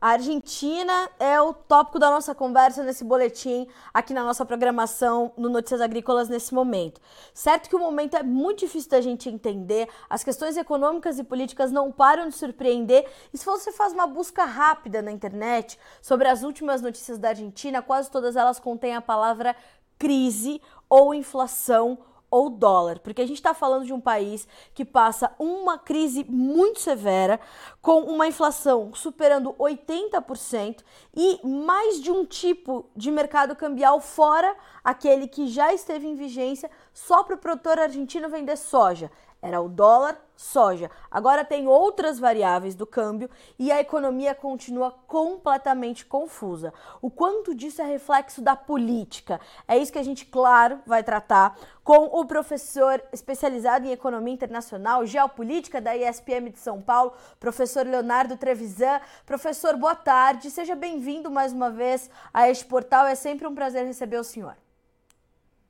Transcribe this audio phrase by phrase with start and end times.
[0.00, 5.48] A Argentina é o tópico da nossa conversa nesse boletim, aqui na nossa programação no
[5.48, 7.00] Notícias Agrícolas nesse momento.
[7.34, 11.72] Certo que o momento é muito difícil da gente entender, as questões econômicas e políticas
[11.72, 16.44] não param de surpreender, e se você faz uma busca rápida na internet sobre as
[16.44, 19.56] últimas notícias da Argentina, quase todas elas contêm a palavra
[19.98, 21.98] crise ou inflação
[22.30, 26.80] ou dólar, porque a gente está falando de um país que passa uma crise muito
[26.80, 27.40] severa,
[27.80, 30.82] com uma inflação superando 80%
[31.14, 34.54] e mais de um tipo de mercado cambial fora
[34.84, 39.10] aquele que já esteve em vigência só para o produtor argentino vender soja.
[39.40, 40.88] Era o dólar, soja.
[41.10, 46.72] Agora tem outras variáveis do câmbio e a economia continua completamente confusa.
[47.02, 49.40] O quanto disso é reflexo da política?
[49.66, 55.04] É isso que a gente, claro, vai tratar com o professor especializado em economia internacional,
[55.04, 59.00] geopolítica da ISPM de São Paulo, professor Leonardo Trevisan.
[59.26, 60.52] Professor, boa tarde.
[60.52, 63.06] Seja bem-vindo mais uma vez a este portal.
[63.06, 64.56] É sempre um prazer receber o senhor.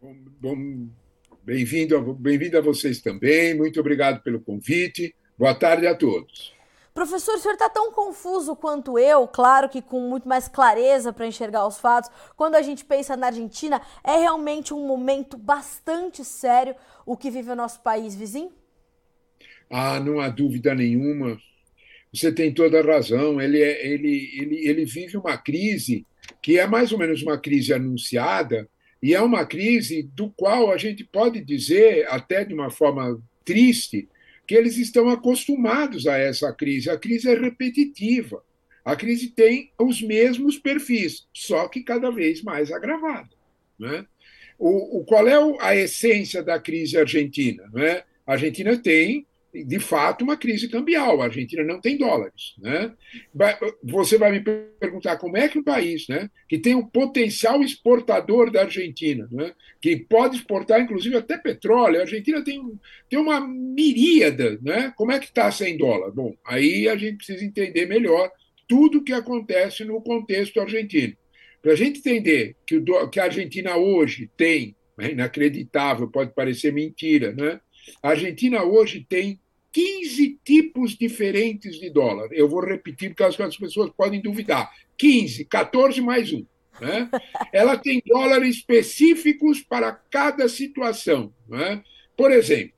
[0.03, 1.08] Bom, bom
[1.49, 3.55] Bem-vindo bem a vocês também.
[3.55, 5.15] Muito obrigado pelo convite.
[5.39, 6.53] Boa tarde a todos.
[6.93, 11.27] Professor, o senhor está tão confuso quanto eu, claro que com muito mais clareza para
[11.27, 12.11] enxergar os fatos.
[12.37, 16.75] Quando a gente pensa na Argentina, é realmente um momento bastante sério
[17.07, 18.53] o que vive o nosso país vizinho?
[19.71, 21.41] Ah, não há dúvida nenhuma.
[22.13, 23.41] Você tem toda a razão.
[23.41, 26.07] Ele, é, ele, ele, ele vive uma crise
[26.43, 28.69] que é mais ou menos uma crise anunciada,
[29.03, 34.09] e é uma crise do qual a gente pode dizer, até de uma forma triste,
[34.47, 36.91] que eles estão acostumados a essa crise.
[36.91, 38.43] A crise é repetitiva.
[38.85, 43.29] A crise tem os mesmos perfis, só que cada vez mais agravada.
[43.79, 44.07] Né?
[44.59, 47.69] O, o, qual é a essência da crise argentina?
[47.73, 48.03] Né?
[48.27, 51.21] A Argentina tem de fato, uma crise cambial.
[51.21, 52.55] A Argentina não tem dólares.
[52.59, 52.93] Né?
[53.83, 58.51] Você vai me perguntar como é que um país né, que tem um potencial exportador
[58.51, 62.63] da Argentina, né, que pode exportar, inclusive, até petróleo, a Argentina tem,
[63.09, 64.93] tem uma miríada, né?
[64.97, 66.11] como é que está sem dólar?
[66.11, 68.31] Bom, aí a gente precisa entender melhor
[68.67, 71.15] tudo o que acontece no contexto argentino.
[71.63, 76.73] Para a gente entender que, o, que a Argentina hoje tem, é inacreditável, pode parecer
[76.73, 77.61] mentira, né?
[78.03, 79.41] A Argentina hoje tem
[79.79, 82.31] 15 tipos diferentes de dólar.
[82.33, 84.69] Eu vou repetir porque as pessoas podem duvidar.
[84.97, 86.45] 15, 14 mais um.
[86.81, 87.09] Né?
[87.55, 91.33] Ela tem dólares específicos para cada situação.
[91.49, 91.81] Né?
[92.17, 92.73] Por exemplo,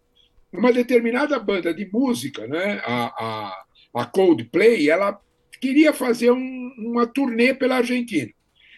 [0.53, 5.19] uma determinada banda de música, né, a, a, a Coldplay, ela
[5.59, 8.31] queria fazer um, uma turnê pela Argentina.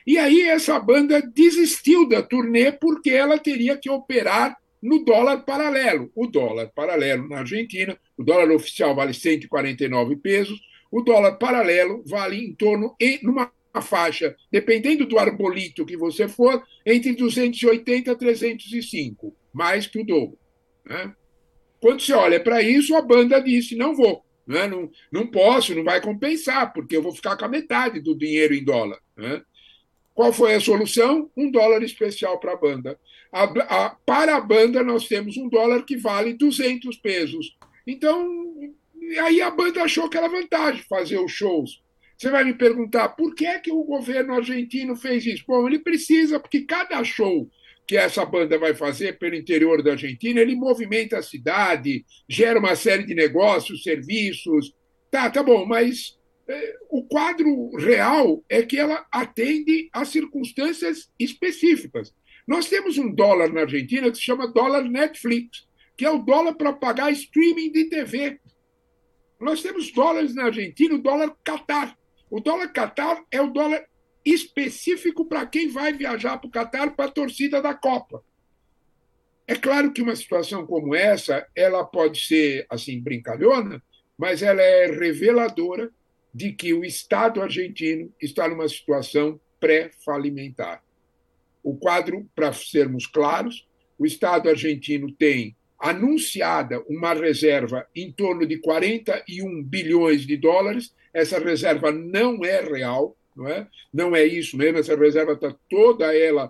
[0.06, 6.10] E aí essa banda desistiu da turnê porque ela teria que operar no dólar paralelo.
[6.15, 10.60] O dólar paralelo na Argentina, o dólar oficial vale 149 pesos,
[10.91, 13.50] o dólar paralelo vale em torno, em, numa
[13.81, 20.38] faixa, dependendo do arbolito que você for, entre 280 a 305, mais que o dobro.
[20.84, 21.15] Né?
[21.81, 24.66] Quando você olha para isso, a banda disse: não vou, né?
[24.66, 28.53] não, não posso, não vai compensar, porque eu vou ficar com a metade do dinheiro
[28.53, 28.98] em dólar.
[29.16, 29.42] Né?
[30.15, 31.31] Qual foi a solução?
[31.37, 32.99] Um dólar especial para a banda.
[34.05, 37.56] Para a banda, nós temos um dólar que vale 200 pesos.
[37.87, 38.55] Então,
[39.25, 41.83] aí a banda achou que era vantagem fazer os shows.
[42.17, 45.45] Você vai me perguntar por que, é que o governo argentino fez isso?
[45.47, 47.51] Bom, ele precisa, porque cada show
[47.87, 52.77] que essa banda vai fazer pelo interior da Argentina, ele movimenta a cidade, gera uma
[52.77, 54.72] série de negócios, serviços.
[55.11, 56.17] Tá, tá bom, mas
[56.89, 62.15] o quadro real é que ela atende a circunstâncias específicas.
[62.47, 66.55] Nós temos um dólar na Argentina que se chama dólar Netflix, que é o dólar
[66.55, 68.41] para pagar streaming de TV.
[69.41, 71.97] Nós temos dólares na Argentina, o dólar Qatar.
[72.31, 73.84] O dólar Qatar é o dólar
[74.25, 78.25] específico para quem vai viajar para o Qatar para a torcida da Copa.
[79.47, 83.83] É claro que uma situação como essa, ela pode ser assim brincalhona,
[84.16, 85.91] mas ela é reveladora
[86.33, 90.83] de que o Estado argentino está numa situação pré-falimentar.
[91.63, 93.67] O quadro, para sermos claros,
[93.99, 100.95] o Estado argentino tem anunciada uma reserva em torno de 41 bilhões de dólares.
[101.13, 103.69] Essa reserva não é real, não é?
[103.93, 104.79] Não é isso mesmo.
[104.79, 106.47] Essa reserva está toda ela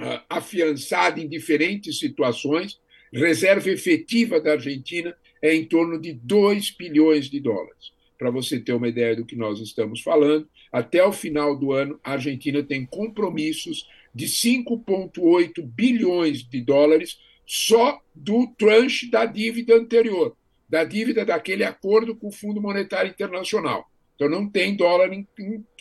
[0.00, 2.78] uh, afiançada em diferentes situações.
[3.12, 7.93] Reserva efetiva da Argentina é em torno de 2 bilhões de dólares
[8.24, 12.00] para você ter uma ideia do que nós estamos falando, até o final do ano,
[12.02, 20.34] a Argentina tem compromissos de 5,8 bilhões de dólares só do tranche da dívida anterior,
[20.66, 23.90] da dívida daquele acordo com o Fundo Monetário Internacional.
[24.14, 25.10] Então não tem dólar,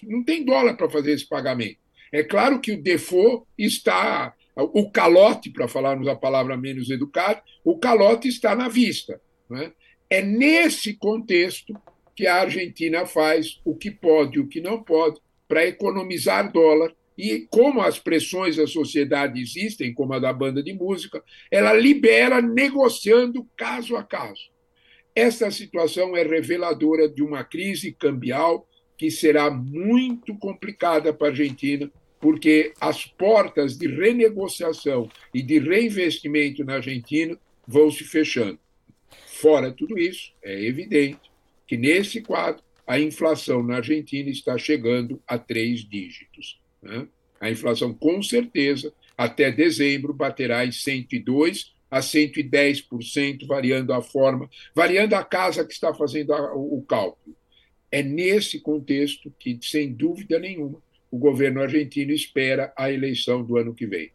[0.04, 1.78] não tem dólar para fazer esse pagamento.
[2.12, 7.78] É claro que o default está, o calote, para falarmos a palavra menos educada, o
[7.78, 9.22] calote está na vista.
[9.50, 9.72] É?
[10.18, 11.74] é nesse contexto
[12.16, 16.94] que a Argentina faz o que pode e o que não pode para economizar dólar.
[17.16, 22.42] E como as pressões da sociedade existem, como a da banda de música, ela libera
[22.42, 24.52] negociando caso a caso.
[25.16, 28.68] Esta situação é reveladora de uma crise cambial
[28.98, 36.64] que será muito complicada para a Argentina, porque as portas de renegociação e de reinvestimento
[36.64, 37.38] na Argentina
[37.68, 38.58] vão se fechando.
[39.28, 41.33] Fora tudo isso, é evidente
[41.74, 46.62] que nesse quadro a inflação na Argentina está chegando a três dígitos.
[46.80, 47.08] Né?
[47.42, 55.16] A inflação, com certeza, até dezembro baterá em 102 a 110%, variando a forma, variando
[55.16, 57.36] a casa que está fazendo o cálculo.
[57.92, 60.80] É nesse contexto que, sem dúvida nenhuma,
[61.10, 64.12] o governo argentino espera a eleição do ano que vem.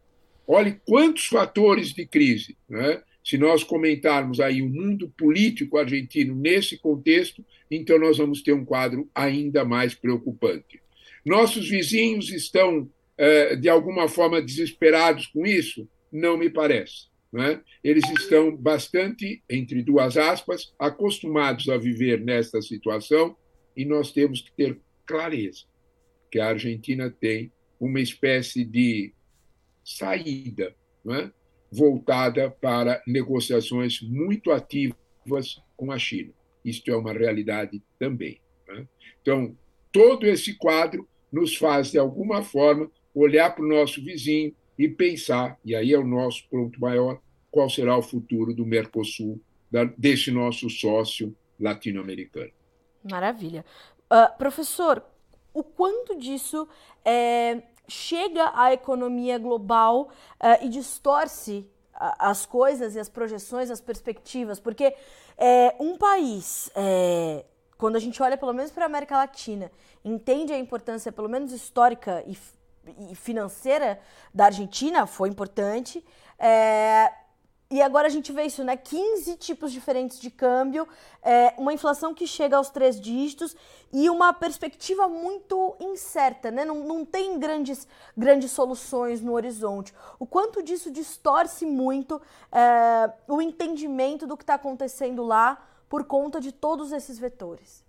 [0.47, 2.55] Olhe quantos fatores de crise.
[2.69, 3.03] Né?
[3.23, 8.65] Se nós comentarmos aí o mundo político argentino nesse contexto, então nós vamos ter um
[8.65, 10.81] quadro ainda mais preocupante.
[11.25, 15.87] Nossos vizinhos estão, eh, de alguma forma, desesperados com isso?
[16.11, 17.09] Não me parece.
[17.37, 17.59] É?
[17.83, 23.37] Eles estão bastante, entre duas aspas, acostumados a viver nesta situação
[23.77, 25.65] e nós temos que ter clareza
[26.31, 29.13] que a Argentina tem uma espécie de
[29.83, 30.75] saída
[31.07, 31.31] é?
[31.71, 36.31] Voltada para negociações muito ativas com a China.
[36.63, 38.39] Isto é uma realidade também.
[38.67, 38.85] É?
[39.21, 39.55] Então,
[39.91, 45.57] todo esse quadro nos faz, de alguma forma, olhar para o nosso vizinho e pensar,
[45.63, 47.19] e aí é o nosso ponto maior,
[47.51, 49.41] qual será o futuro do Mercosul,
[49.97, 52.51] desse nosso sócio latino-americano.
[53.03, 53.65] Maravilha.
[54.11, 55.03] Uh, professor,
[55.53, 56.67] o quanto disso
[57.03, 60.09] é, chega à economia global
[60.39, 64.57] uh, e distorce as coisas e as projeções, as perspectivas?
[64.59, 64.95] Porque
[65.37, 67.43] é, um país, é,
[67.77, 69.69] quando a gente olha pelo menos para a América Latina,
[70.05, 72.37] entende a importância, pelo menos histórica e
[73.09, 73.99] e financeira
[74.33, 76.03] da Argentina foi importante.
[76.37, 77.11] É,
[77.71, 78.75] e agora a gente vê isso, né?
[78.75, 80.87] 15 tipos diferentes de câmbio,
[81.21, 83.55] é, uma inflação que chega aos três dígitos
[83.93, 86.65] e uma perspectiva muito incerta, né?
[86.65, 87.87] Não, não tem grandes,
[88.17, 89.93] grandes soluções no horizonte.
[90.17, 92.19] O quanto disso distorce muito
[92.51, 97.85] é, o entendimento do que está acontecendo lá por conta de todos esses vetores.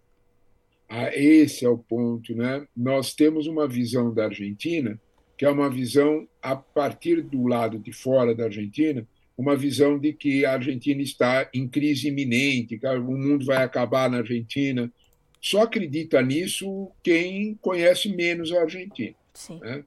[0.89, 2.67] Ah, esse é o ponto, né?
[2.77, 5.01] Nós temos uma visão da Argentina
[5.39, 9.09] que é uma visão a partir do lado de fora da Argentina,
[9.41, 14.11] uma visão de que a Argentina está em crise iminente, que o mundo vai acabar
[14.11, 14.93] na Argentina.
[15.41, 19.17] Só acredita nisso quem conhece menos a Argentina.
[19.61, 19.83] Né?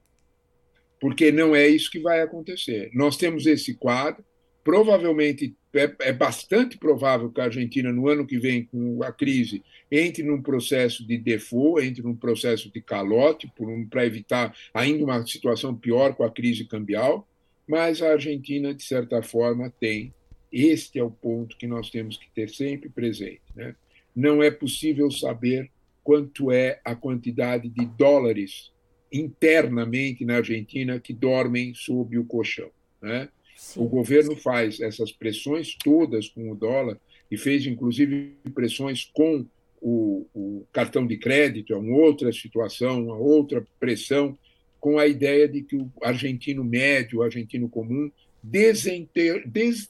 [0.99, 2.89] Porque não é isso que vai acontecer.
[2.95, 4.25] Nós temos esse quadro,
[4.63, 9.63] provavelmente é, é, bastante provável que a Argentina, no ano que vem, com a crise,
[9.91, 13.51] entre num processo de default, entre num processo de calote,
[13.87, 17.27] para evitar ainda uma situação pior com a crise cambial.
[17.67, 20.13] Mas a Argentina, de certa forma, tem.
[20.51, 23.41] Este é o ponto que nós temos que ter sempre presente.
[23.55, 23.75] Né?
[24.15, 25.71] Não é possível saber
[26.03, 28.71] quanto é a quantidade de dólares
[29.11, 32.69] internamente na Argentina que dormem sob o colchão.
[33.01, 33.29] Né?
[33.55, 33.81] Sim.
[33.81, 36.99] O governo faz essas pressões todas com o dólar
[37.31, 39.45] e fez, inclusive, pressões com
[39.81, 44.37] o, o cartão de crédito, é uma outra situação, uma outra pressão,
[44.83, 48.11] com a ideia de que o argentino médio, o argentino comum,
[48.43, 49.89] desenter, des,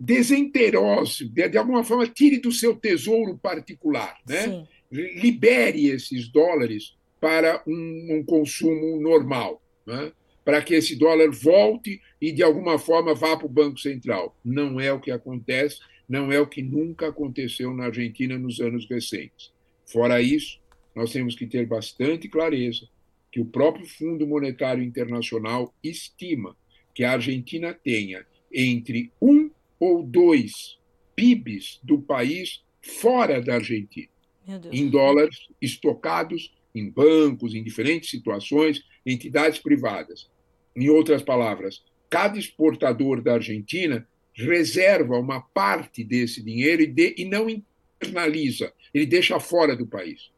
[0.00, 4.66] desenterose, de, de, alguma forma, tire do seu tesouro particular, né?
[4.90, 9.62] libere esses dólares para um, um consumo normal.
[9.86, 10.10] Né?
[10.44, 14.36] para que esse dólar volte e, de alguma forma, vá para o Banco Central.
[14.44, 18.86] Não é o que acontece, não é o que nunca aconteceu na Argentina nos anos
[18.90, 19.52] recentes.
[19.86, 20.60] Fora isso,
[20.94, 22.88] nós temos que ter bastante clareza
[23.34, 26.56] que o próprio Fundo Monetário Internacional estima
[26.94, 30.78] que a Argentina tenha entre um ou dois
[31.16, 34.06] PIBs do país fora da Argentina,
[34.70, 40.30] em dólares estocados em bancos, em diferentes situações, entidades privadas.
[40.76, 47.24] Em outras palavras, cada exportador da Argentina reserva uma parte desse dinheiro e, de, e
[47.24, 50.30] não internaliza, ele deixa fora do país.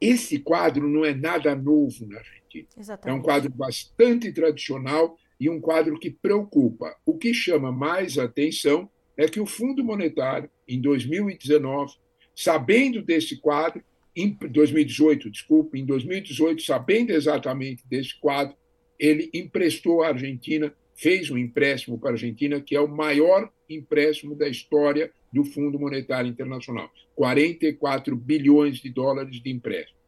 [0.00, 2.66] Esse quadro não é nada novo na Argentina.
[2.76, 3.16] Exatamente.
[3.16, 6.94] É um quadro bastante tradicional e um quadro que preocupa.
[7.04, 11.94] O que chama mais atenção é que o Fundo Monetário, em 2019,
[12.34, 13.82] sabendo desse quadro,
[14.16, 18.56] em 2018, desculpe, em 2018, sabendo exatamente desse quadro,
[18.98, 24.34] ele emprestou à Argentina, fez um empréstimo para a Argentina, que é o maior empréstimo
[24.34, 29.98] da história do Fundo Monetário Internacional 44 bilhões de dólares de empréstimo.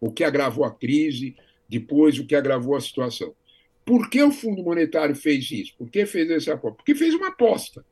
[0.00, 1.36] O que agravou a crise,
[1.68, 3.34] depois o que agravou a situação.
[3.84, 5.74] Por que o Fundo Monetário fez isso?
[5.76, 6.76] Por que fez essa aposta?
[6.76, 7.84] Porque fez uma aposta.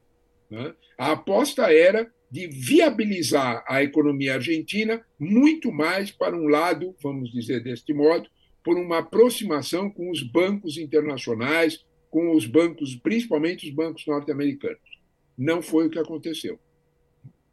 [0.51, 0.75] Né?
[0.97, 7.63] A aposta era de viabilizar a economia argentina muito mais para um lado, vamos dizer
[7.63, 8.29] deste modo,
[8.65, 14.78] por uma aproximação com os bancos internacionais, com os bancos, principalmente os bancos norte-americanos.
[15.37, 16.61] Não foi o que aconteceu.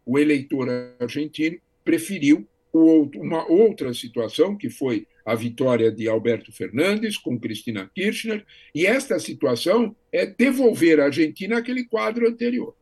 [0.05, 0.67] O eleitor
[0.99, 8.45] argentino preferiu uma outra situação, que foi a vitória de Alberto Fernandes com Cristina Kirchner,
[8.75, 12.75] e esta situação é devolver à Argentina aquele quadro anterior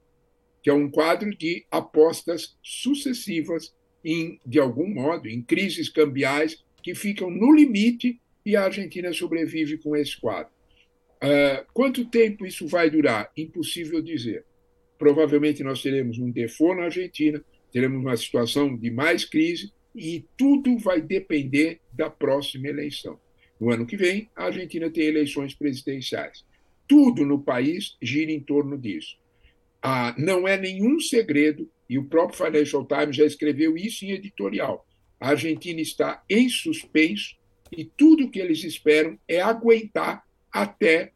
[0.68, 6.94] que é um quadro de apostas sucessivas, em, de algum modo, em crises cambiais que
[6.94, 10.52] ficam no limite e a Argentina sobrevive com esse quadro.
[11.18, 13.32] Uh, quanto tempo isso vai durar?
[13.36, 14.46] Impossível dizer.
[14.98, 20.78] Provavelmente nós teremos um default na Argentina, teremos uma situação de mais crise e tudo
[20.78, 23.20] vai depender da próxima eleição.
[23.60, 26.46] No ano que vem, a Argentina tem eleições presidenciais.
[26.88, 29.18] Tudo no país gira em torno disso.
[29.82, 34.86] Ah, não é nenhum segredo, e o próprio Financial Times já escreveu isso em editorial.
[35.20, 37.36] A Argentina está em suspenso
[37.76, 40.24] e tudo o que eles esperam é aguentar
[40.62, 41.12] até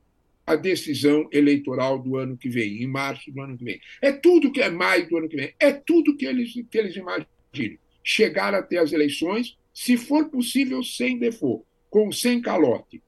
[0.45, 3.79] a decisão eleitoral do ano que vem, em março do ano que vem.
[4.01, 6.95] É tudo que é maio do ano que vem, é tudo que eles, que eles
[6.95, 7.77] imaginam.
[8.03, 13.01] Chegar até as eleições, se for possível, sem default, com sem calote.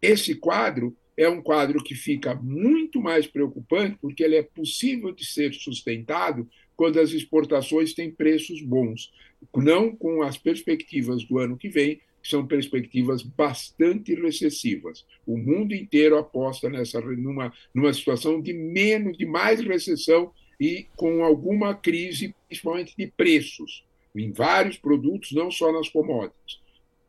[0.00, 5.24] Esse quadro é um quadro que fica muito mais preocupante, porque ele é possível de
[5.24, 9.12] ser sustentado quando as exportações têm preços bons,
[9.56, 15.04] não com as perspectivas do ano que vem, são perspectivas bastante recessivas.
[15.26, 21.24] O mundo inteiro aposta nessa numa, numa situação de menos, de mais recessão e com
[21.24, 26.60] alguma crise, principalmente de preços, em vários produtos, não só nas commodities.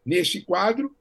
[0.06, 0.96] Nesse quadro,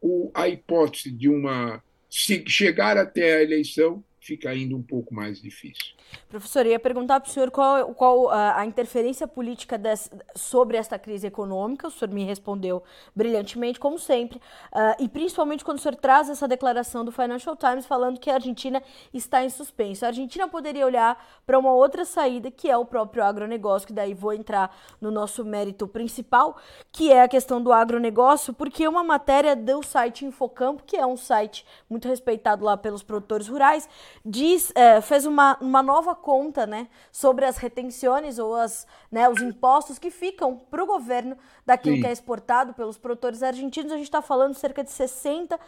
[0.00, 5.40] o, a hipótese de uma se chegar até a eleição, fica ainda um pouco mais
[5.40, 5.94] difícil.
[6.28, 9.80] Professor, eu ia perguntar para o senhor qual, qual a, a interferência política
[10.36, 11.88] sobre esta crise econômica.
[11.88, 12.82] O senhor me respondeu
[13.14, 14.38] brilhantemente, como sempre,
[14.72, 18.34] uh, e principalmente quando o senhor traz essa declaração do Financial Times falando que a
[18.34, 20.04] Argentina está em suspenso.
[20.04, 24.14] A Argentina poderia olhar para uma outra saída, que é o próprio agronegócio, que daí
[24.14, 26.56] vou entrar no nosso mérito principal,
[26.92, 31.16] que é a questão do agronegócio, porque uma matéria do site Infocampo, que é um
[31.16, 33.88] site muito respeitado lá pelos produtores rurais,
[34.24, 39.40] diz, é, fez uma, uma nova conta né, sobre as retenções ou as, né, os
[39.40, 42.02] impostos que ficam para o governo daquilo Sim.
[42.02, 43.92] que é exportado pelos produtores argentinos.
[43.92, 45.58] A gente está falando cerca de 60%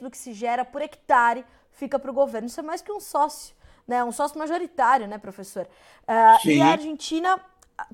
[0.00, 2.46] do que se gera por hectare fica para o governo.
[2.46, 3.54] Isso é mais que um sócio.
[3.86, 5.68] Né, um sócio majoritário, né, professor?
[6.08, 7.38] Uh, e a Argentina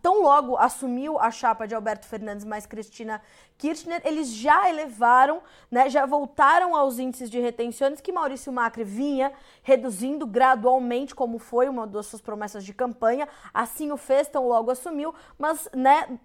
[0.02, 3.20] tão logo assumiu a chapa de Alberto Fernandes mais Cristina
[3.60, 9.32] Kirchner, eles já elevaram, né, já voltaram aos índices de retenções que Maurício Macri vinha
[9.62, 13.28] reduzindo gradualmente, como foi uma das suas promessas de campanha.
[13.52, 16.18] Assim o fez, tão logo assumiu, mas né,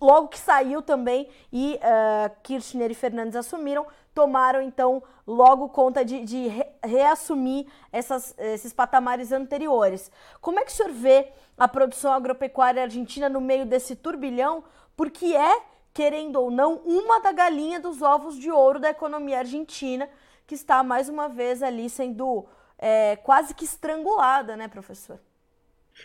[0.00, 3.84] logo que saiu também e uh, Kirchner e Fernandes assumiram,
[4.18, 10.10] tomaram então logo conta de, de re reassumir essas, esses patamares anteriores.
[10.40, 14.64] Como é que o senhor vê a produção agropecuária argentina no meio desse turbilhão?
[14.96, 15.62] Porque é,
[15.94, 20.08] querendo ou não, uma da galinha dos ovos de ouro da economia argentina,
[20.48, 22.44] que está mais uma vez ali sendo
[22.76, 25.20] é, quase que estrangulada, né, professor?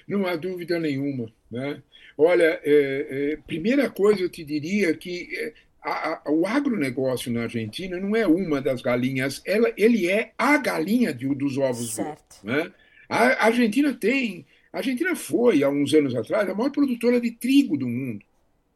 [0.07, 1.31] Não há dúvida nenhuma.
[1.49, 1.81] Né?
[2.15, 5.53] Olha, é, é, primeira coisa eu te diria que é,
[5.83, 10.57] a, a, o agronegócio na Argentina não é uma das galinhas, ela, ele é a
[10.57, 11.95] galinha de, dos ovos.
[11.95, 12.37] Certo.
[12.43, 12.71] Né?
[13.09, 14.45] A, Argentina tem.
[14.71, 18.25] A Argentina foi, há uns anos atrás, a maior produtora de trigo do mundo.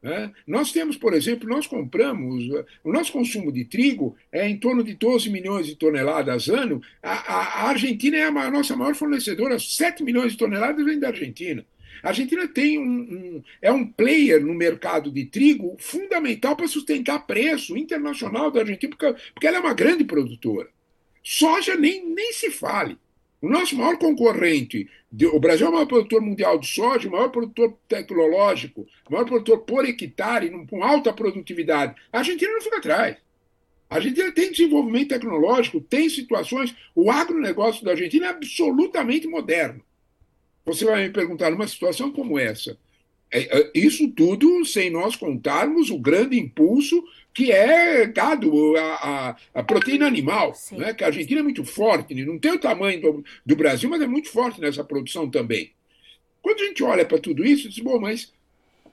[0.02, 0.32] Né?
[0.46, 2.44] Nós temos, por exemplo, nós compramos,
[2.84, 6.80] o nosso consumo de trigo é em torno de 12 milhões de toneladas ano.
[7.02, 10.98] A, a, a Argentina é a, a nossa maior fornecedora, 7 milhões de toneladas vem
[10.98, 11.64] da Argentina.
[12.02, 17.26] A Argentina tem um, um, é um player no mercado de trigo fundamental para sustentar
[17.26, 20.68] preço internacional da Argentina, porque, porque ela é uma grande produtora.
[21.24, 22.96] Soja nem, nem se fale.
[23.40, 24.88] O nosso maior concorrente,
[25.32, 29.24] o Brasil é o maior produtor mundial de soja, o maior produtor tecnológico, o maior
[29.24, 31.94] produtor por hectare, com alta produtividade.
[32.12, 33.16] A Argentina não fica atrás.
[33.88, 36.74] A Argentina tem desenvolvimento tecnológico, tem situações.
[36.94, 39.82] O agronegócio da Argentina é absolutamente moderno.
[40.66, 42.76] Você vai me perguntar, numa situação como essa,
[43.30, 47.04] É, é, isso tudo sem nós contarmos o grande impulso
[47.38, 48.12] que é
[48.76, 50.92] a, a proteína animal, né?
[50.92, 52.24] que a Argentina é muito forte, né?
[52.24, 55.70] não tem o tamanho do, do, Brasil, mas é muito forte nessa produção também.
[56.42, 58.34] Quando a gente olha para tudo isso, diz, bom, mas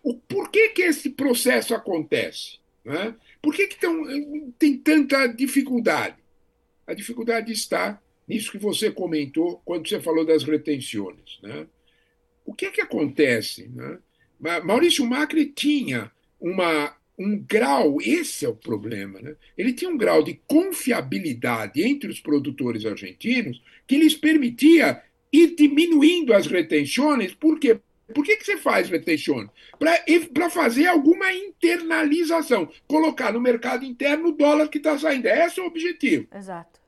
[0.03, 2.59] o, por que, que esse processo acontece?
[2.83, 3.15] Né?
[3.41, 4.03] Por que, que tão,
[4.59, 6.17] tem tanta dificuldade?
[6.85, 11.39] A dificuldade está nisso que você comentou quando você falou das retenções.
[11.41, 11.65] Né?
[12.45, 13.71] O que é que acontece?
[13.73, 13.97] Né?
[14.63, 19.35] Maurício Macri tinha uma, um grau, esse é o problema, né?
[19.57, 26.33] ele tinha um grau de confiabilidade entre os produtores argentinos que lhes permitia ir diminuindo
[26.33, 27.79] as retenções, por quê?
[28.13, 29.49] Por que, que você faz retenção?
[29.79, 35.27] Para fazer alguma internalização, colocar no mercado interno o dólar que está saindo.
[35.27, 36.27] Esse é o objetivo.
[36.33, 36.79] Exato.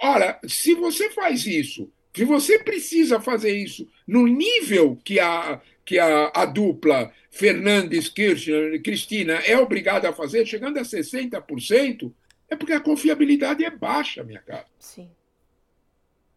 [0.00, 5.98] Ora, se você faz isso, se você precisa fazer isso no nível que a, que
[5.98, 12.12] a, a dupla Fernandes Kirchner, Cristina é obrigada a fazer, chegando a 60%,
[12.46, 14.66] é porque a confiabilidade é baixa, minha cara.
[14.78, 15.08] Sim.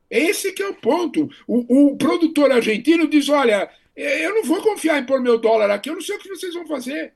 [0.09, 1.29] Esse que é o ponto.
[1.45, 5.69] O, o produtor argentino diz: olha, é, eu não vou confiar em pôr meu dólar
[5.69, 7.13] aqui, eu não sei o que vocês vão fazer.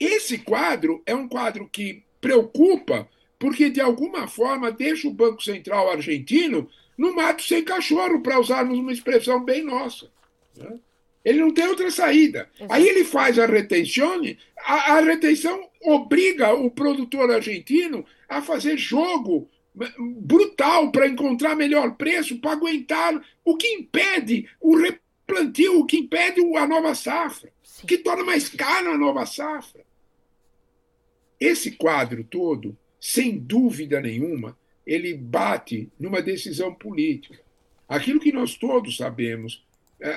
[0.00, 3.06] Esse quadro é um quadro que preocupa,
[3.38, 8.78] porque de alguma forma deixa o Banco Central argentino no mato sem cachorro, para usarmos
[8.78, 10.10] uma expressão bem nossa.
[10.56, 10.78] Né?
[11.24, 12.48] Ele não tem outra saída.
[12.54, 12.72] Exato.
[12.72, 14.20] Aí ele faz a retenção,
[14.64, 19.50] a, a retenção obriga o produtor argentino a fazer jogo
[19.98, 26.40] brutal para encontrar melhor preço, para aguentar o que impede o replantio, o que impede
[26.56, 27.86] a nova safra, Sim.
[27.86, 29.84] que torna mais cara a nova safra.
[31.38, 37.38] Esse quadro todo, sem dúvida nenhuma, ele bate numa decisão política.
[37.86, 39.65] Aquilo que nós todos sabemos,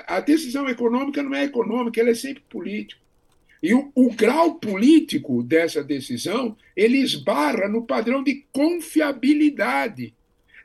[0.07, 3.01] a decisão econômica não é econômica, ela é sempre política.
[3.61, 10.13] E o, o, grau político dessa decisão ele esbarra no padrão de confiabilidade.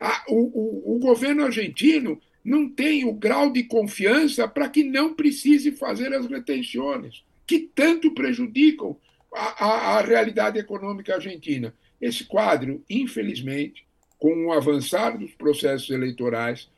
[0.01, 5.15] A, o, o, o, governo argentino não tem o grau de confiança para que não
[5.15, 8.97] precise fazer as retenções, que tanto prejudicam
[9.35, 11.75] a, a, a realidade econômica argentina.
[12.01, 13.85] Esse quadro, infelizmente,
[14.19, 16.69] com o avançar dos processos eleitorais,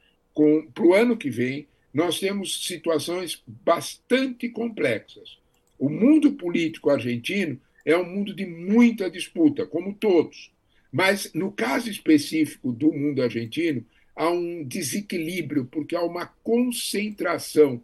[0.74, 5.38] para o ano que vem, nós temos situações bastante complexas.
[5.78, 10.50] O mundo político argentino é um mundo de muita disputa, como todos.
[10.90, 17.82] Mas, no caso específico do mundo argentino, há um desequilíbrio, porque há uma concentração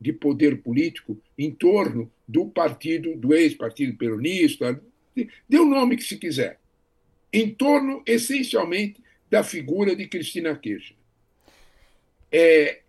[0.00, 4.82] de poder político em torno do partido, do ex-partido peronista,
[5.48, 6.58] dê o nome que se quiser,
[7.32, 9.00] em torno, essencialmente,
[9.30, 10.98] da figura de Cristina Kirchner.
[12.32, 12.80] É,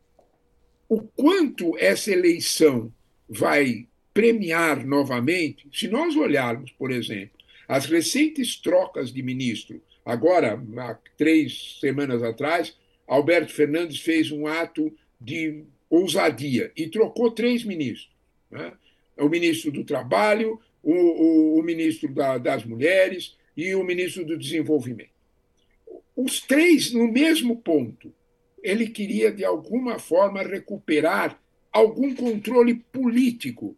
[0.91, 2.91] o quanto essa eleição
[3.29, 10.97] vai premiar novamente, se nós olharmos, por exemplo, as recentes trocas de ministro, agora, há
[11.17, 12.75] três semanas atrás,
[13.07, 18.11] Alberto Fernandes fez um ato de ousadia e trocou três ministros.
[18.51, 18.73] Né?
[19.15, 24.37] O ministro do Trabalho, o, o, o ministro da, das Mulheres e o ministro do
[24.37, 25.09] Desenvolvimento.
[26.17, 28.13] Os três no mesmo ponto
[28.61, 31.39] ele queria, de alguma forma, recuperar
[31.71, 33.75] algum controle político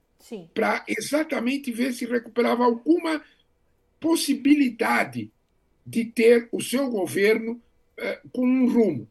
[0.53, 3.23] para exatamente ver se recuperava alguma
[3.99, 5.31] possibilidade
[5.85, 7.61] de ter o seu governo
[7.97, 9.09] eh, com um rumo.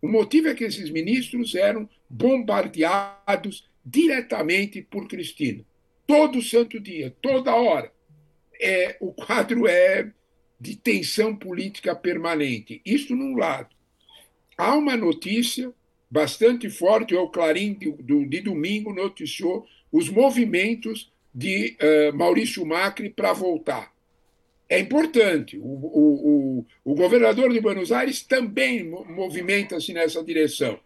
[0.00, 5.64] O motivo é que esses ministros eram bombardeados diretamente por Cristina.
[6.06, 7.90] Todo santo dia, toda hora.
[8.60, 10.12] É, o quadro é
[10.60, 12.80] de tensão política permanente.
[12.84, 13.73] Isso num lado.
[14.56, 15.72] Há uma notícia
[16.10, 23.10] bastante forte, é o Clarim de, de domingo noticiou os movimentos de uh, Maurício Macri
[23.10, 23.92] para voltar.
[24.68, 25.58] É importante.
[25.58, 30.78] O, o, o, o, governador de Buenos Aires também movimenta-se nessa direção.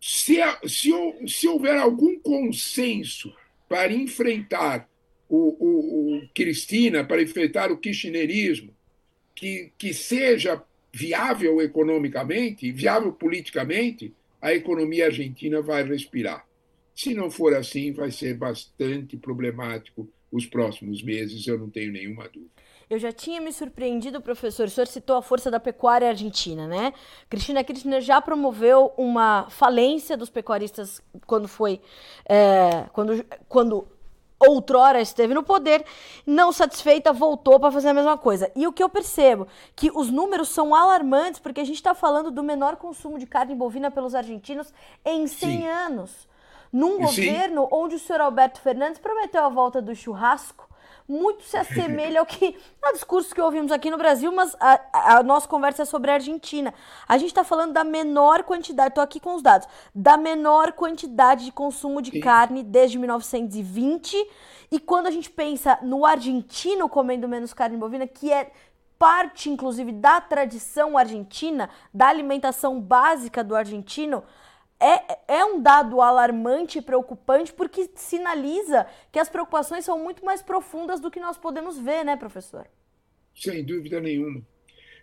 [0.00, 0.90] Se, se,
[1.26, 3.34] se, houver algum consenso
[3.68, 4.88] para enfrentar
[5.28, 8.74] o, Cristina, para enfrentar o kirchnerismo,
[9.34, 16.46] que, que seja viável economicamente, viável politicamente, a economia argentina vai respirar.
[16.94, 22.28] Se não for assim, vai ser bastante problemático os próximos meses, eu não tenho nenhuma
[22.28, 22.50] dúvida.
[22.88, 24.66] Eu já tinha me surpreendido, professor.
[24.66, 26.92] O senhor citou a força da pecuária argentina, né?
[27.28, 31.80] Cristina Kirchner já promoveu uma falência dos pecuaristas quando foi.
[32.28, 33.88] É, quando, quando
[34.48, 35.84] outrora esteve no poder,
[36.26, 38.50] não satisfeita, voltou para fazer a mesma coisa.
[38.54, 42.30] E o que eu percebo, que os números são alarmantes, porque a gente está falando
[42.30, 44.72] do menor consumo de carne bovina pelos argentinos
[45.04, 45.66] em 100 Sim.
[45.66, 46.28] anos.
[46.72, 50.71] num governo onde o senhor Alberto Fernandes prometeu a volta do churrasco
[51.08, 55.22] muito se assemelha ao que ao discurso que ouvimos aqui no Brasil, mas a, a
[55.22, 56.72] nossa conversa é sobre a Argentina.
[57.06, 61.44] A gente está falando da menor quantidade, estou aqui com os dados, da menor quantidade
[61.44, 62.20] de consumo de Sim.
[62.20, 64.16] carne desde 1920.
[64.70, 68.50] E quando a gente pensa no argentino comendo menos carne bovina, que é
[68.98, 74.22] parte, inclusive, da tradição argentina, da alimentação básica do argentino,
[74.82, 80.42] é, é um dado alarmante e preocupante porque sinaliza que as preocupações são muito mais
[80.42, 82.66] profundas do que nós podemos ver, né, professor?
[83.34, 84.42] Sem dúvida nenhuma.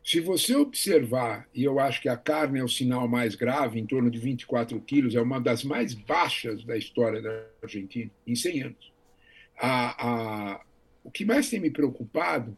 [0.03, 3.85] Se você observar, e eu acho que a carne é o sinal mais grave, em
[3.85, 8.63] torno de 24 quilos, é uma das mais baixas da história da Argentina, em 100
[8.63, 8.93] anos.
[9.57, 10.61] A, a,
[11.03, 12.57] o que mais tem me preocupado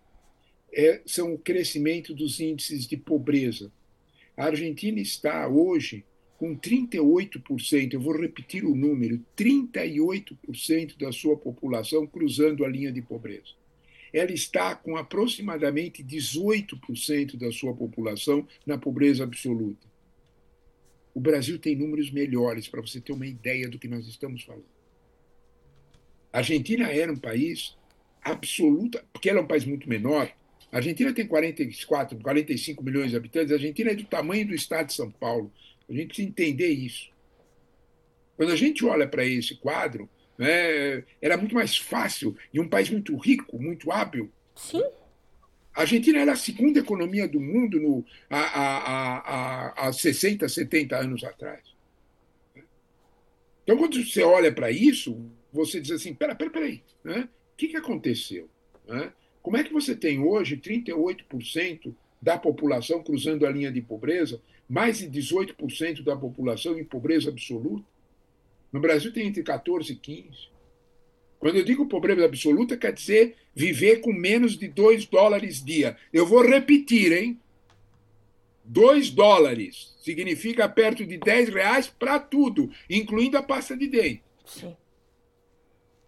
[0.73, 3.71] é, são o crescimento dos índices de pobreza.
[4.37, 6.05] A Argentina está hoje
[6.41, 12.99] com 38%, eu vou repetir o número, 38% da sua população cruzando a linha de
[12.99, 13.53] pobreza.
[14.11, 19.87] Ela está com aproximadamente 18% da sua população na pobreza absoluta.
[21.13, 24.65] O Brasil tem números melhores, para você ter uma ideia do que nós estamos falando.
[26.33, 27.77] A Argentina era um país
[28.23, 30.27] absoluta, porque ela é um país muito menor.
[30.71, 33.51] A Argentina tem 44, 45 milhões de habitantes.
[33.51, 35.51] A Argentina é do tamanho do estado de São Paulo.
[35.91, 37.11] A gente precisa entender isso.
[38.37, 42.89] Quando a gente olha para esse quadro, né, era muito mais fácil, e um país
[42.89, 44.31] muito rico, muito hábil.
[44.55, 44.83] Sim.
[45.73, 50.97] A Argentina era a segunda economia do mundo no, há, há, há, há 60, 70
[50.97, 51.61] anos atrás.
[53.63, 57.29] Então, quando você olha para isso, você diz assim: pera, pera, peraí, né?
[57.53, 58.49] o que, que aconteceu?
[58.87, 59.13] Né?
[59.41, 64.99] Como é que você tem hoje 38% da população cruzando a linha de pobreza mais
[64.99, 67.85] de 18% da população em pobreza absoluta.
[68.71, 70.29] No Brasil tem entre 14 e 15.
[71.39, 75.97] Quando eu digo pobreza absoluta, quer dizer viver com menos de 2 dólares dia.
[76.13, 77.37] Eu vou repetir, hein?
[78.63, 84.23] 2 dólares significa perto de 10 reais para tudo, incluindo a pasta de dente.
[84.45, 84.73] Sim.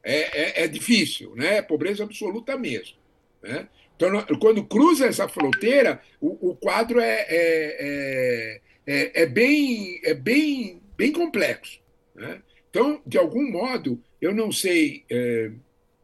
[0.02, 1.62] É, é, é, difícil, né?
[1.62, 2.96] Pobreza absoluta mesmo.
[3.42, 3.68] Né?
[4.08, 10.14] Então, quando cruza essa fronteira, o, o quadro é, é, é, é, é bem, é
[10.14, 11.80] bem, bem complexo.
[12.16, 12.42] Né?
[12.70, 15.52] Então, de algum modo, eu não sei é,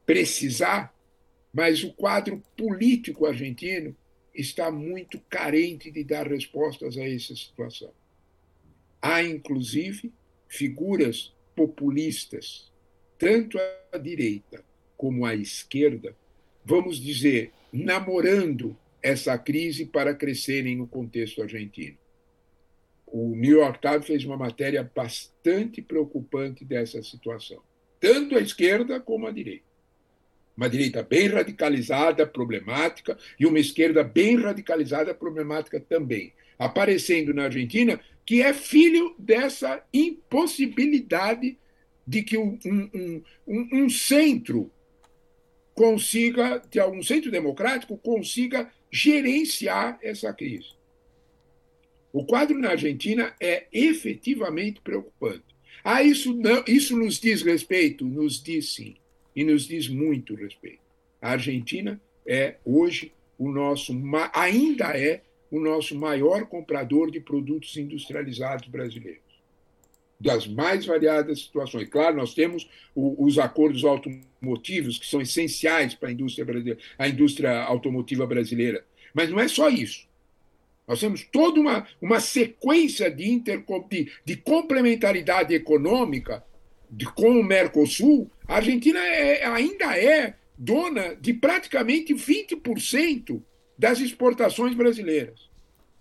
[0.05, 0.93] precisar,
[1.53, 3.95] mas o quadro político argentino
[4.33, 7.91] está muito carente de dar respostas a essa situação.
[9.01, 10.13] Há, inclusive,
[10.47, 12.71] figuras populistas,
[13.17, 13.57] tanto
[13.91, 14.63] à direita
[14.95, 16.15] como à esquerda,
[16.63, 21.97] vamos dizer, namorando essa crise para crescerem no contexto argentino.
[23.08, 27.62] O New York Times fez uma matéria bastante preocupante dessa situação,
[27.99, 29.67] tanto a esquerda como a direita.
[30.55, 37.99] Uma direita bem radicalizada, problemática, e uma esquerda bem radicalizada, problemática também, aparecendo na Argentina,
[38.25, 41.58] que é filho dessa impossibilidade
[42.05, 44.69] de que um, um, um, um centro
[45.79, 50.73] consiga, de algum centro democrático, consiga gerenciar essa crise.
[52.11, 55.45] O quadro na Argentina é efetivamente preocupante.
[55.81, 58.03] Ah, isso, não, isso nos diz respeito?
[58.03, 58.97] Nos diz sim,
[59.33, 60.81] e nos diz muito respeito.
[61.21, 63.93] A Argentina é hoje o nosso,
[64.33, 69.28] ainda é o nosso maior comprador de produtos industrializados brasileiros
[70.19, 71.88] das mais variadas situações.
[71.88, 77.08] Claro, nós temos o, os acordos automotivos que são essenciais para a indústria brasileira, a
[77.08, 80.08] indústria automotiva brasileira, mas não é só isso.
[80.88, 86.43] Nós temos toda uma, uma sequência de, de, de complementaridade econômica
[86.89, 88.29] de, com o Mercosul.
[88.47, 93.41] A Argentina é, ainda é dona de praticamente 20%
[93.77, 95.48] das exportações brasileiras.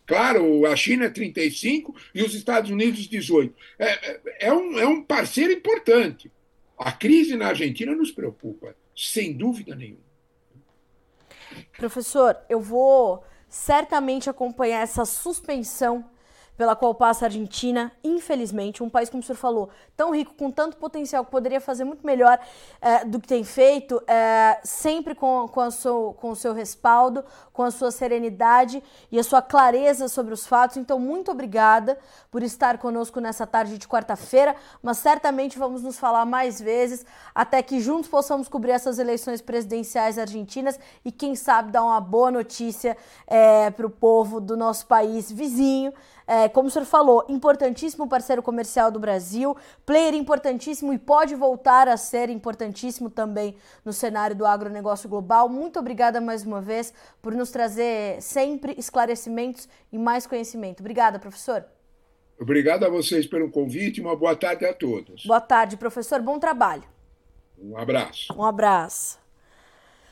[0.09, 3.55] Claro, a China é 35 e os Estados Unidos 18.
[3.79, 6.33] É, é, é, um, é um parceiro importante.
[6.79, 10.09] A crise na Argentina nos preocupa, sem dúvida nenhuma.
[11.77, 16.09] Professor, eu vou certamente acompanhar essa suspensão
[16.59, 20.51] pela qual passa a Argentina, infelizmente, um país, como o senhor falou, tão rico, com
[20.51, 22.37] tanto potencial, que poderia fazer muito melhor
[22.81, 27.25] é, do que tem feito, é, sempre com, com, a seu, com o seu respaldo,
[27.53, 30.77] com a sua serenidade e a sua clareza sobre os fatos.
[30.77, 31.97] Então, muito obrigada
[32.29, 37.63] por estar conosco nessa tarde de quarta-feira, mas certamente vamos nos falar mais vezes, até
[37.63, 42.97] que juntos possamos cobrir essas eleições presidenciais argentinas e, quem sabe, dar uma boa notícia
[43.29, 45.95] é, para o povo do nosso país vizinho,
[46.29, 51.89] é, como o senhor falou, importantíssimo parceiro comercial do Brasil, player importantíssimo e pode voltar
[51.89, 55.49] a ser importantíssimo também no cenário do agronegócio global.
[55.49, 60.81] Muito obrigada mais uma vez por nos trazer sempre esclarecimentos e mais conhecimento.
[60.81, 61.65] Obrigada, professor.
[62.39, 64.03] Obrigado a vocês pelo convite.
[64.03, 65.25] Uma boa tarde a todos.
[65.25, 66.21] Boa tarde, professor.
[66.21, 66.85] Bom trabalho.
[67.59, 68.35] Um abraço.
[68.37, 69.19] Um abraço.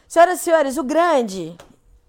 [0.09, 1.55] Senhoras e senhores, o grande,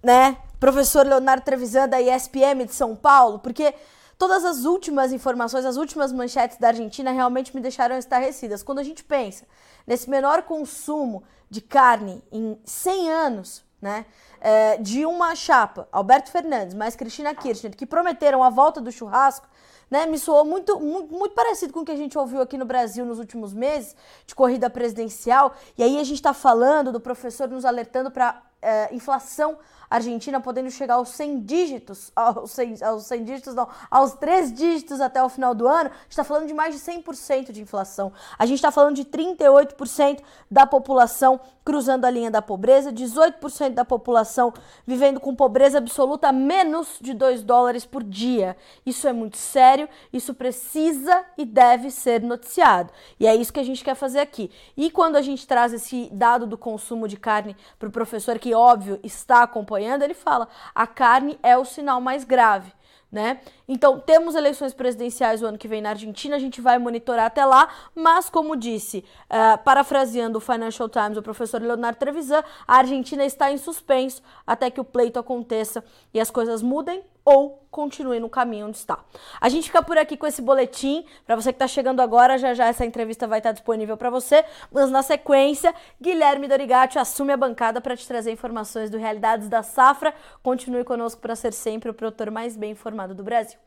[0.02, 3.74] né, professor Leonardo Trevisan da ESPM de São Paulo, porque
[4.18, 8.64] todas as últimas informações, as últimas manchetes da Argentina realmente me deixaram estarrecidas.
[8.64, 9.46] Quando a gente pensa
[9.86, 14.06] nesse menor consumo de carne em 100 anos, né,
[14.42, 19.48] é, de uma chapa, Alberto Fernandes mais Cristina Kirchner, que prometeram a volta do churrasco,
[19.90, 22.66] né, me soou muito, muito, muito, parecido com o que a gente ouviu aqui no
[22.66, 25.56] Brasil nos últimos meses, de corrida presidencial.
[25.78, 29.58] E aí a gente está falando do professor nos alertando para é, inflação
[29.90, 35.00] argentina podendo chegar aos 100 dígitos, aos 100, aos 100 dígitos não, aos 3 dígitos
[35.00, 38.12] até o final do ano, a gente está falando de mais de 100% de inflação.
[38.38, 43.84] A gente está falando de 38% da população cruzando a linha da pobreza, 18% da
[43.84, 44.54] população
[44.86, 48.56] vivendo com pobreza absoluta menos de 2 dólares por dia.
[48.86, 52.92] Isso é muito sério, isso precisa e deve ser noticiado.
[53.20, 54.50] E é isso que a gente quer fazer aqui.
[54.78, 58.54] E quando a gente traz esse dado do consumo de carne para o professor, que
[58.58, 62.72] óbvio está acompanhando, ele fala: a carne é o sinal mais grave
[63.12, 63.40] né?
[63.68, 67.46] Então, temos eleições presidenciais o ano que vem na Argentina, a gente vai monitorar até
[67.46, 73.24] lá, mas, como disse, uh, parafraseando o Financial Times, o professor Leonardo Trevisan, a Argentina
[73.26, 78.30] está em suspenso até que o pleito aconteça e as coisas mudem ou continue no
[78.30, 79.04] caminho onde está.
[79.42, 81.06] A gente fica por aqui com esse boletim.
[81.26, 84.46] Para você que está chegando agora, já já essa entrevista vai estar disponível para você.
[84.72, 89.62] Mas na sequência, Guilherme Dorigatti assume a bancada para te trazer informações do Realidades da
[89.62, 90.14] Safra.
[90.42, 93.67] Continue conosco para ser sempre o produtor mais bem informado do Brasil.